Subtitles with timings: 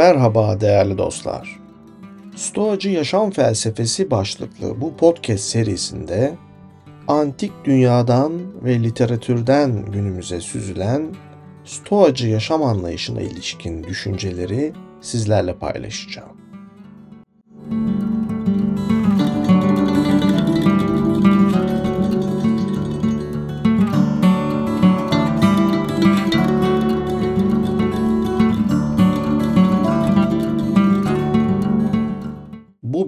[0.00, 1.60] Merhaba değerli dostlar.
[2.36, 6.34] Stoacı Yaşam Felsefesi başlıklı bu podcast serisinde
[7.08, 8.32] antik dünyadan
[8.64, 11.14] ve literatürden günümüze süzülen
[11.64, 16.39] Stoacı yaşam anlayışına ilişkin düşünceleri sizlerle paylaşacağım.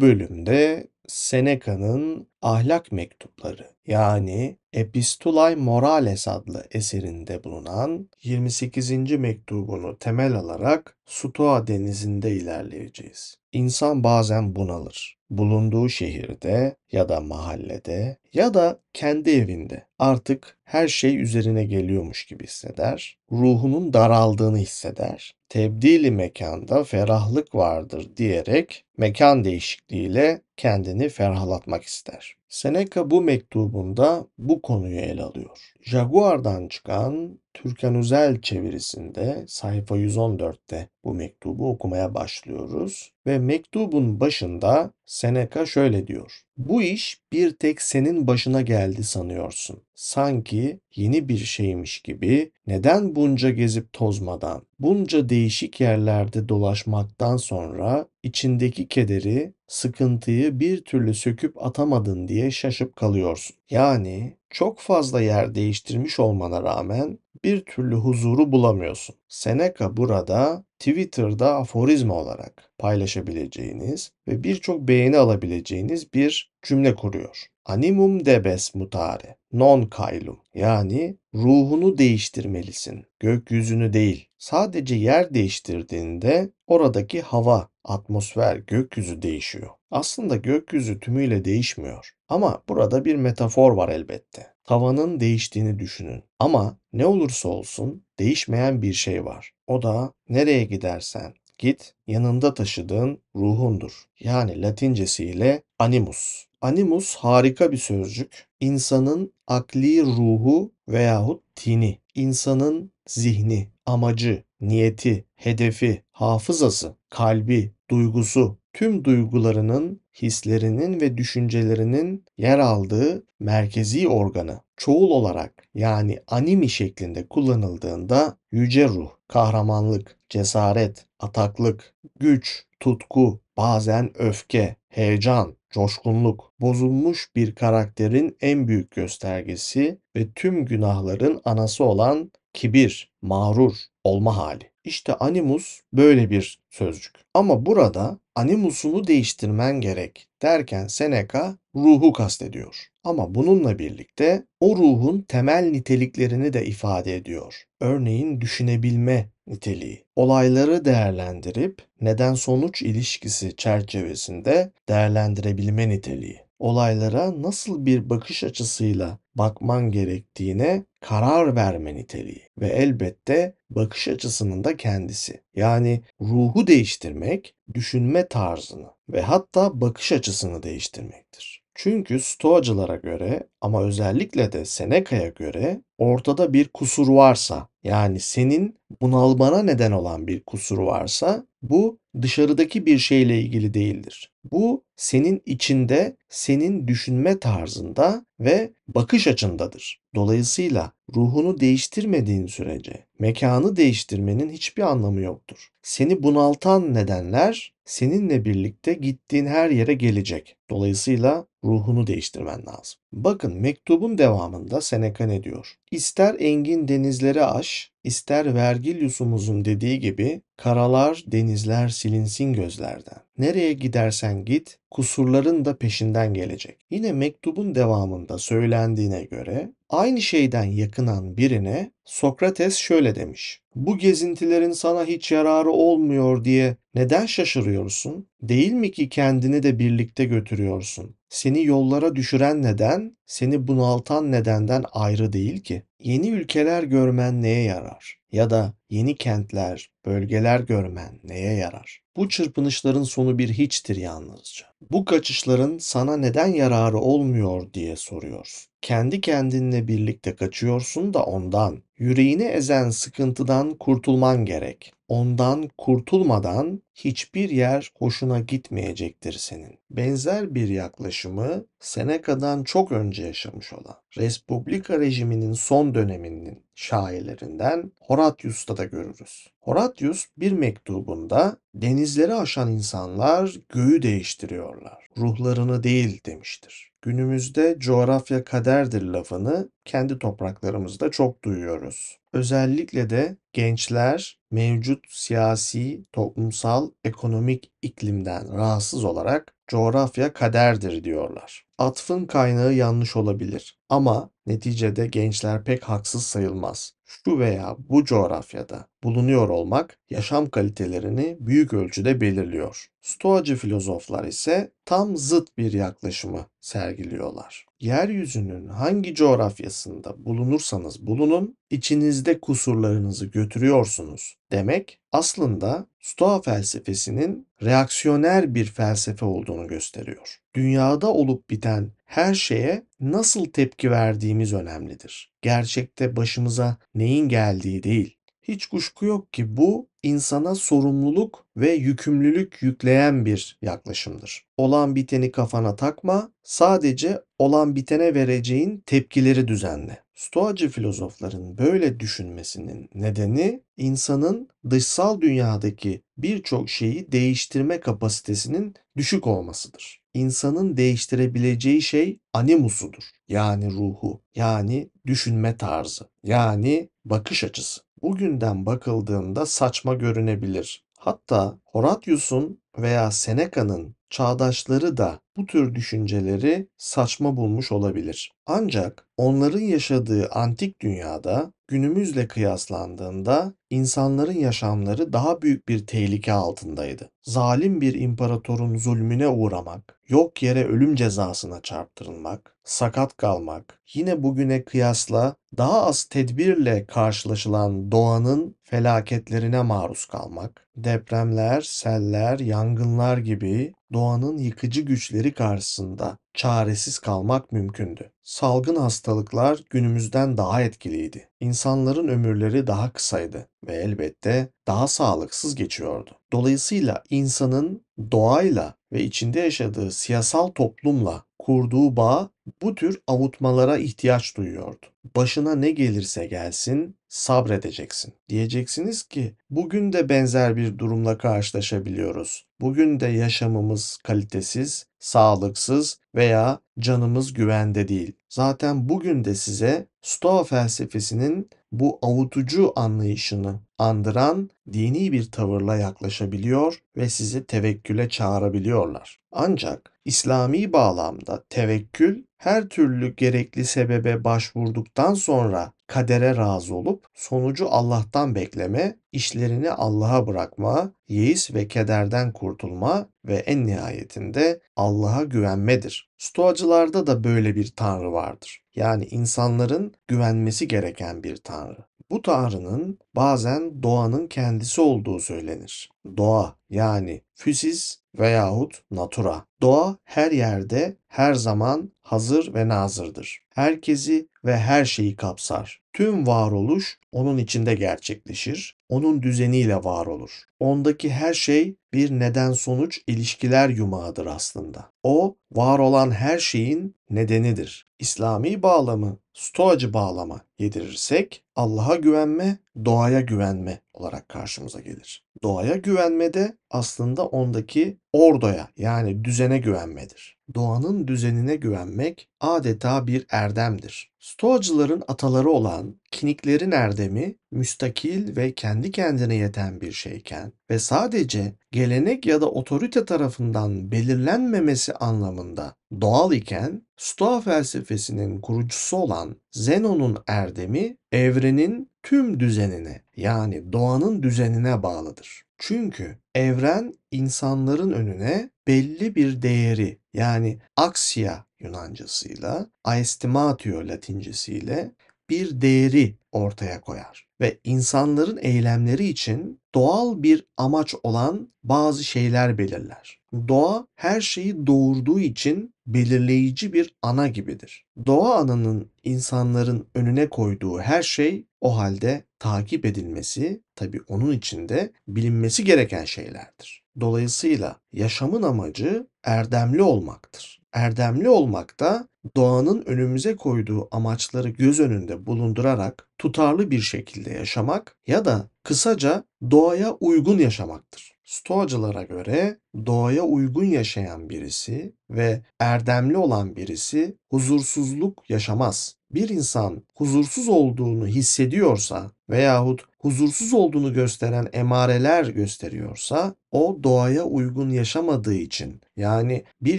[0.03, 8.91] Bölümde Seneca'nın Ahlak Mektupları yani Epistulae Morales adlı eserinde bulunan 28.
[9.11, 13.37] mektubunu temel alarak Stoa denizinde ilerleyeceğiz.
[13.53, 15.19] İnsan bazen bunalır.
[15.31, 22.45] Bulunduğu şehirde ya da mahallede ya da kendi evinde artık her şey üzerine geliyormuş gibi
[22.45, 23.19] hisseder.
[23.33, 25.35] Ruhunun daraldığını hisseder.
[25.49, 32.37] Tebdili mekanda ferahlık vardır diyerek mekan değişikliğiyle kendini ferahlatmak ister.
[32.49, 35.73] Seneca bu mektubunda bu konuyu ele alıyor.
[35.81, 45.67] Jaguar'dan çıkan Türkan Özel çevirisinde sayfa 114'te bu mektubu okumaya başlıyoruz ve mektubun başında Seneca
[45.67, 46.43] şöyle diyor.
[46.57, 49.83] Bu iş bir tek senin başına geldi sanıyorsun.
[49.95, 58.89] Sanki yeni bir şeymiş gibi neden bunca gezip tozmadan, bunca değişik yerlerde dolaşmaktan sonra içindeki
[58.89, 63.57] kederi, sıkıntıyı bir türlü söküp atamadın diye şaşıp kalıyorsun.
[63.71, 69.17] Yani çok fazla yer değiştirmiş olmana rağmen bir türlü huzuru bulamıyorsun.
[69.29, 77.47] Seneca burada Twitter'da aforizma olarak paylaşabileceğiniz ve birçok beğeni alabileceğiniz bir cümle kuruyor.
[77.65, 80.41] Animum debes mutare, non caelum.
[80.55, 84.29] Yani ruhunu değiştirmelisin, gökyüzünü değil.
[84.39, 89.71] Sadece yer değiştirdiğinde oradaki hava, atmosfer, gökyüzü değişiyor.
[89.91, 92.13] Aslında gökyüzü tümüyle değişmiyor.
[92.29, 94.52] Ama burada bir metafor var elbette.
[94.65, 96.23] Tavanın değiştiğini düşünün.
[96.39, 99.53] Ama ne olursa olsun değişmeyen bir şey var.
[99.67, 103.93] O da nereye gidersen git yanında taşıdığın ruhundur.
[104.21, 106.45] Yani latincesiyle animus.
[106.61, 108.49] Animus harika bir sözcük.
[108.61, 120.01] İnsanın akli ruhu veyahut tini, insanın zihni, amacı, niyeti, hedefi, hafızası, kalbi, duygusu, tüm duygularının,
[120.23, 129.11] hislerinin ve düşüncelerinin yer aldığı merkezi organı çoğul olarak yani animi şeklinde kullanıldığında yüce ruh,
[129.29, 139.99] kahramanlık, cesaret, ataklık, güç, tutku, bazen öfke, heyecan, coşkunluk, bozulmuş bir karakterin en büyük göstergesi
[140.17, 143.73] ve tüm günahların anası olan kibir, mağrur
[144.05, 144.73] olma hali.
[144.85, 147.15] İşte animus böyle bir sözcük.
[147.35, 152.87] Ama burada animusunu değiştirmen gerek derken Seneca ruhu kastediyor.
[153.05, 157.65] Ama bununla birlikte o ruhun temel niteliklerini de ifade ediyor.
[157.81, 160.05] Örneğin düşünebilme niteliği.
[160.17, 166.41] Olayları değerlendirip neden sonuç ilişkisi çerçevesinde değerlendirebilme niteliği.
[166.63, 174.77] Olaylara nasıl bir bakış açısıyla bakman gerektiğine karar verme niteliği ve elbette bakış açısının da
[174.77, 175.41] kendisi.
[175.55, 181.63] Yani ruhu değiştirmek, düşünme tarzını ve hatta bakış açısını değiştirmektir.
[181.75, 189.63] Çünkü Stoacılara göre ama özellikle de Seneca'ya göre ortada bir kusur varsa yani senin bunalmana
[189.63, 194.33] neden olan bir kusur varsa bu dışarıdaki bir şeyle ilgili değildir.
[194.45, 200.01] Bu senin içinde, senin düşünme tarzında ve bakış açındadır.
[200.15, 205.69] Dolayısıyla ruhunu değiştirmediğin sürece mekanı değiştirmenin hiçbir anlamı yoktur.
[205.83, 210.57] Seni bunaltan nedenler seninle birlikte gittiğin her yere gelecek.
[210.71, 213.01] Dolayısıyla ruhunu değiştirmen lazım.
[213.13, 215.75] Bakın mektubun devamında Seneca ne diyor?
[215.91, 223.19] İster engin denizleri aş, ister Vergilius'umuzun dediği gibi karalar, denizler silinsin gözlerden.
[223.39, 226.79] Nereye gidersen git, kusurların da peşinden gelecek.
[226.91, 233.61] Yine mektubun devamında söylendiğine göre aynı şeyden yakınan birine Sokrates şöyle demiş.
[233.75, 238.27] Bu gezintilerin sana hiç yararı olmuyor diye neden şaşırıyorsun?
[238.43, 241.15] Değil mi ki kendini de birlikte götürüyorsun?
[241.33, 245.83] Seni yollara düşüren neden, seni bunaltan nedenden ayrı değil ki.
[246.01, 248.19] Yeni ülkeler görmen neye yarar?
[248.33, 252.03] Ya da yeni kentler, bölgeler görmen neye yarar?
[252.17, 254.67] Bu çırpınışların sonu bir hiçtir yalnızca.
[254.91, 258.73] Bu kaçışların sana neden yararı olmuyor diye soruyorsun.
[258.83, 261.83] Kendi kendinle birlikte kaçıyorsun da ondan.
[261.99, 264.93] Yüreğini ezen sıkıntıdan kurtulman gerek.
[265.09, 269.79] ondan kurtulmadan hiçbir yer hoşuna gitmeyecektir senin.
[269.91, 278.85] Benzer bir yaklaşımı Seneca'dan çok önce yaşamış olan Respublika rejiminin son döneminin şairlerinden Horatius'ta da
[278.85, 279.47] görürüz.
[279.61, 285.09] Horatius bir mektubunda denizleri aşan insanlar göğü değiştiriyorlar.
[285.19, 286.93] Ruhlarını değil demiştir.
[287.03, 292.19] Günümüzde coğrafya kaderdir lafını kendi topraklarımızda çok duyuyoruz.
[292.33, 301.67] Özellikle de gençler mevcut siyasi, toplumsal, ekonomik iklimden rahatsız olarak coğrafya kaderdir diyorlar.
[301.79, 306.95] Atfın kaynağı yanlış olabilir ama neticede gençler pek haksız sayılmaz.
[307.05, 312.87] Şu veya bu coğrafyada bulunuyor olmak yaşam kalitelerini büyük ölçüde belirliyor.
[313.01, 317.67] Stoacı filozoflar ise tam zıt bir yaklaşımı sergiliyorlar.
[317.81, 329.25] Yeryüzünün hangi coğrafyasında bulunursanız bulunun, içinizde kusurlarınızı götürüyorsunuz demek aslında Stoa felsefesinin reaksiyoner bir felsefe
[329.27, 330.42] olduğunu gösteriyor.
[330.55, 335.33] Dünyada olup biten her şeye nasıl tepki verdiğimiz önemlidir.
[335.43, 338.17] Gerçekte başımıza neyin geldiği değil.
[338.43, 344.45] Hiç kuşku yok ki bu insana sorumluluk ve yükümlülük yükleyen bir yaklaşımdır.
[344.57, 349.99] Olan biteni kafana takma, sadece olan bitene vereceğin tepkileri düzenle.
[350.15, 360.02] Stoacı filozofların böyle düşünmesinin nedeni insanın dışsal dünyadaki birçok şeyi değiştirme kapasitesinin düşük olmasıdır.
[360.15, 363.03] İnsanın değiştirebileceği şey animusudur.
[363.29, 367.81] Yani ruhu, yani düşünme tarzı, yani bakış açısı.
[368.03, 370.85] Bugünden bakıldığında saçma görünebilir.
[370.99, 378.33] Hatta Horatius'un veya Seneca'nın çağdaşları da bu tür düşünceleri saçma bulmuş olabilir.
[378.47, 387.11] Ancak onların yaşadığı antik dünyada günümüzle kıyaslandığında insanların yaşamları daha büyük bir tehlike altındaydı.
[387.23, 395.37] Zalim bir imparatorun zulmüne uğramak, yok yere ölüm cezasına çarptırılmak, sakat kalmak, yine bugüne kıyasla
[395.57, 405.35] daha az tedbirle karşılaşılan doğanın felaketlerine maruz kalmak, depremler, seller, yangınlar gibi doğanın yıkıcı güçleri
[405.35, 408.13] karşısında çaresiz kalmak mümkündü.
[408.23, 411.29] Salgın hastalıklar günümüzden daha etkiliydi.
[411.41, 416.11] İnsanların ömürleri daha kısaydı ve elbette daha sağlıksız geçiyordu.
[416.33, 422.31] Dolayısıyla insanın doğayla ve içinde yaşadığı siyasal toplumla kurduğu bağ
[422.63, 424.87] bu tür avutmalara ihtiyaç duyuyordu.
[425.17, 428.15] Başına ne gelirse gelsin sabredeceksin.
[428.29, 432.47] Diyeceksiniz ki bugün de benzer bir durumla karşılaşabiliyoruz.
[432.61, 438.13] Bugün de yaşamımız kalitesiz, sağlıksız veya canımız güvende değil.
[438.29, 447.09] Zaten bugün de size Stoa felsefesinin bu avutucu anlayışını andıran dini bir tavırla yaklaşabiliyor ve
[447.09, 449.21] sizi tevekküle çağırabiliyorlar.
[449.33, 458.35] Ancak İslami bağlamda tevekkül her türlü gerekli sebebe başvurduktan sonra kadere razı olup sonucu Allah'tan
[458.35, 466.11] bekleme, işlerini Allah'a bırakma, yeis ve kederden kurtulma ve en nihayetinde Allah'a güvenmedir.
[466.19, 468.63] Stoacılarda da böyle bir tanrı vardır.
[468.75, 471.85] Yani insanların güvenmesi gereken bir tanrı.
[472.13, 475.91] Bu tanrının bazen doğanın kendisi olduğu söylenir.
[476.17, 479.45] Doğa yani physis veyahut natura.
[479.63, 483.43] Doğa her yerde, her zaman hazır ve nazırdır.
[483.55, 485.83] Herkesi ve her şeyi kapsar.
[485.93, 488.77] Tüm varoluş onun içinde gerçekleşir.
[488.93, 490.31] Onun düzeniyle var olur.
[490.61, 494.91] Ondaki her şey bir neden sonuç ilişkiler yumağıdır aslında.
[495.03, 497.87] O var olan her şeyin nedenidir.
[497.99, 505.25] İslami bağlamı, stoacı bağlama yedirirsek Allah'a güvenme, doğaya güvenme olarak karşımıza gelir.
[505.43, 510.39] Doğaya güvenme de aslında ondaki ordoya yani düzene güvenmedir.
[510.55, 514.12] Doğanın düzenine güvenmek adeta bir erdemdir.
[514.23, 522.27] Stoacıların ataları olan kiniklerin erdemi müstakil ve kendi kendine yeten bir şeyken ve sadece gelenek
[522.27, 531.91] ya da otorite tarafından belirlenmemesi anlamında doğal iken Stoa felsefesinin kurucusu olan Zenon'un erdemi evrenin
[532.03, 535.43] tüm düzenine yani doğanın düzenine bağlıdır.
[535.59, 544.91] Çünkü evren insanların önüne belli bir değeri yani aksia Yunancasıyla, aestimatio Latincesiyle
[545.31, 553.19] bir değeri ortaya koyar ve insanların eylemleri için doğal bir amaç olan bazı şeyler belirler.
[553.49, 557.85] Doğa her şeyi doğurduğu için belirleyici bir ana gibidir.
[558.07, 565.65] Doğa ananın insanların önüne koyduğu her şey o halde takip edilmesi tabii onun içinde bilinmesi
[565.65, 566.83] gereken şeylerdir.
[567.01, 570.62] Dolayısıyla yaşamın amacı erdemli olmaktır.
[570.73, 578.25] Erdemli olmak da doğanın önümüze koyduğu amaçları göz önünde bulundurarak tutarlı bir şekilde yaşamak ya
[578.25, 581.13] da kısaca doğaya uygun yaşamaktır.
[581.25, 588.97] Stoacılara göre doğaya uygun yaşayan birisi ve erdemli olan birisi huzursuzluk yaşamaz.
[589.11, 598.35] Bir insan huzursuz olduğunu hissediyorsa veyahut huzursuz olduğunu gösteren emareler gösteriyorsa o doğaya uygun yaşamadığı
[598.35, 599.79] için yani bir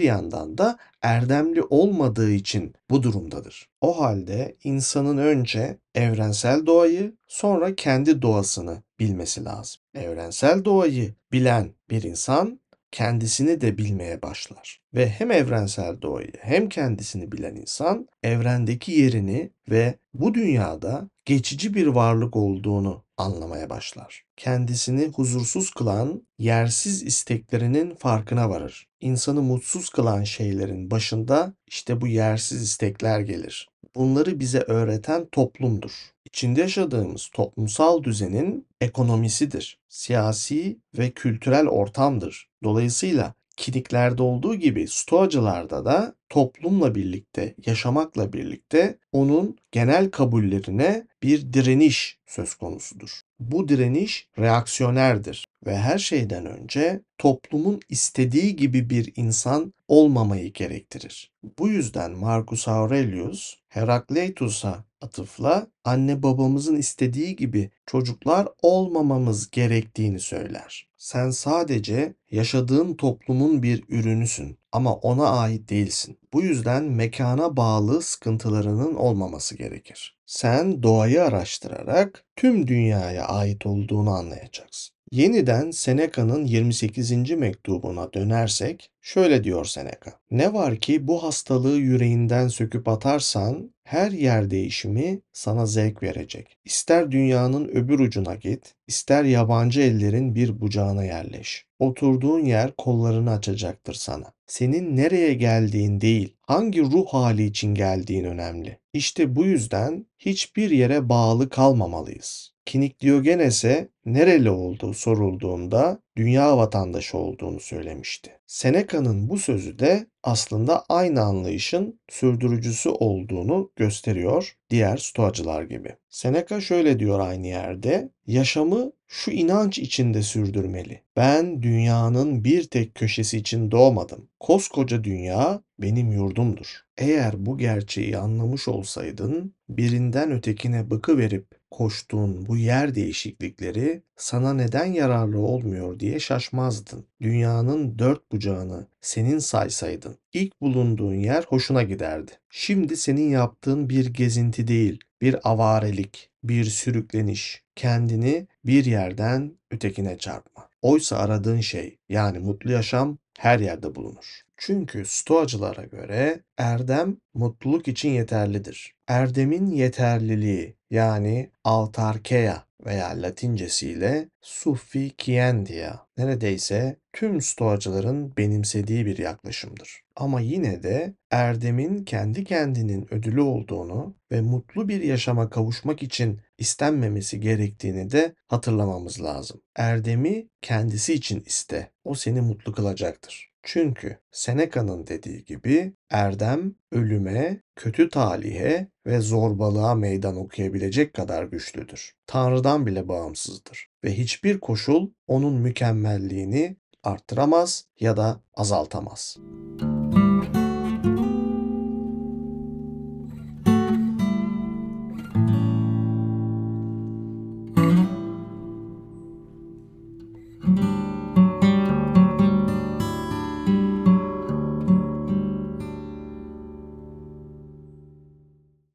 [0.00, 3.68] yandan da erdemli olmadığı için bu durumdadır.
[3.80, 9.82] O halde insanın önce evrensel doğayı sonra kendi doğasını bilmesi lazım.
[9.94, 12.60] Evrensel doğayı bilen bir insan
[12.92, 14.80] kendisini de bilmeye başlar.
[14.94, 21.86] Ve hem evrensel doğayı hem kendisini bilen insan evrendeki yerini ve bu dünyada geçici bir
[21.86, 24.24] varlık olduğunu anlamaya başlar.
[24.36, 28.86] Kendisini huzursuz kılan yersiz isteklerinin farkına varır.
[29.00, 33.68] İnsanı mutsuz kılan şeylerin başında işte bu yersiz istekler gelir.
[33.96, 35.92] Bunları bize öğreten toplumdur.
[36.24, 39.78] İçinde yaşadığımız toplumsal düzenin ekonomisidir.
[39.88, 42.48] Siyasi ve kültürel ortamdır.
[42.64, 52.18] Dolayısıyla kiniklerde olduğu gibi stoacılarda da toplumla birlikte, yaşamakla birlikte onun genel kabullerine bir direniş
[52.26, 53.20] söz konusudur.
[53.40, 61.30] Bu direniş reaksiyonerdir ve her şeyden önce toplumun istediği gibi bir insan olmamayı gerektirir.
[61.58, 70.88] Bu yüzden Marcus Aurelius Herakleitus'a atıfla anne babamızın istediği gibi çocuklar olmamamız gerektiğini söyler.
[71.04, 76.18] Sen sadece yaşadığın toplumun bir ürünüsün ama ona ait değilsin.
[76.32, 80.18] Bu yüzden mekana bağlı sıkıntılarının olmaması gerekir.
[80.26, 84.94] Sen doğayı araştırarak tüm dünyaya ait olduğunu anlayacaksın.
[85.10, 87.30] Yeniden Seneca'nın 28.
[87.30, 90.12] mektubuna dönersek şöyle diyor Seneca.
[90.30, 96.58] Ne var ki bu hastalığı yüreğinden söküp atarsan her yer değişimi sana zevk verecek.
[96.64, 101.66] İster dünyanın öbür ucuna git, ister yabancı ellerin bir bucağına yerleş.
[101.78, 104.32] Oturduğun yer kollarını açacaktır sana.
[104.46, 108.78] Senin nereye geldiğin değil, hangi ruh hali için geldiğin önemli.
[108.92, 112.54] İşte bu yüzden hiçbir yere bağlı kalmamalıyız.
[112.66, 118.30] Kinik Diogenes'e nereli olduğu sorulduğunda dünya vatandaşı olduğunu söylemişti.
[118.46, 125.96] Seneca'nın bu sözü de aslında aynı anlayışın sürdürücüsü olduğunu gösteriyor diğer stoacılar gibi.
[126.08, 131.00] Seneca şöyle diyor aynı yerde, yaşamı şu inanç içinde sürdürmeli.
[131.16, 134.28] Ben dünyanın bir tek köşesi için doğmadım.
[134.40, 136.84] Koskoca dünya benim yurdumdur.
[136.98, 144.84] Eğer bu gerçeği anlamış olsaydın, birinden ötekine bıkı verip koştuğun bu yer değişiklikleri sana neden
[144.84, 147.06] yararlı olmuyor diye şaşmazdın.
[147.22, 152.30] Dünyanın dört bucağını senin saysaydın, ilk bulunduğun yer hoşuna giderdi.
[152.50, 160.68] Şimdi senin yaptığın bir gezinti değil, bir avarelik, bir sürükleniş, kendini bir yerden ötekine çarpma.
[160.82, 164.40] Oysa aradığın şey yani mutlu yaşam her yerde bulunur.
[164.56, 168.94] Çünkü stoacılara göre erdem mutluluk için yeterlidir.
[169.08, 180.00] Erdemin yeterliliği yani altarkeia veya latincesiyle sufficientia neredeyse tüm stoacıların benimsediği bir yaklaşımdır.
[180.16, 187.40] Ama yine de erdemin kendi kendinin ödülü olduğunu ve mutlu bir yaşama kavuşmak için istenmemesi
[187.40, 189.60] gerektiğini de hatırlamamız lazım.
[189.76, 191.90] Erdemi kendisi için iste.
[192.04, 193.53] O seni mutlu kılacaktır.
[193.64, 202.14] Çünkü Seneca'nın dediği gibi erdem ölüme, kötü talihe ve zorbalığa meydan okuyabilecek kadar güçlüdür.
[202.26, 209.36] Tanrı'dan bile bağımsızdır ve hiçbir koşul onun mükemmelliğini arttıramaz ya da azaltamaz.
[209.38, 209.93] Müzik